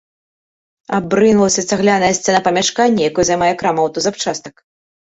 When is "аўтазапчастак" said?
3.89-4.55